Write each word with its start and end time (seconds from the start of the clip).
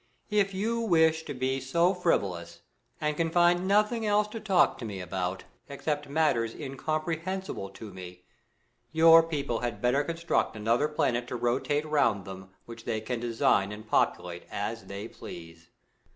If 0.31 0.51
you 0.55 0.79
wish 0.81 1.25
to 1.25 1.33
be 1.35 1.59
so 1.59 1.93
frivolous, 1.93 2.61
and 2.99 3.15
can 3.15 3.29
find 3.29 3.67
nothing 3.67 4.03
else 4.03 4.27
to 4.29 4.39
talk 4.39 4.79
to 4.79 4.85
me 4.85 4.99
about 4.99 5.43
except 5.69 6.09
matters 6.09 6.55
incom 6.55 7.05
prehensible 7.05 7.71
to 7.75 7.93
me, 7.93 8.23
your 8.91 9.21
people 9.21 9.59
had 9.59 9.79
better 9.79 10.03
construct 10.03 10.55
another 10.55 10.87
planet 10.87 11.27
to 11.27 11.35
rotate 11.35 11.85
round 11.85 12.25
them, 12.25 12.49
which 12.65 12.85
they 12.85 12.99
can 12.99 13.19
design 13.19 13.71
and 13.71 13.85
populate 13.85 14.47
as 14.49 14.85
they 14.87 15.07
please. 15.07 15.69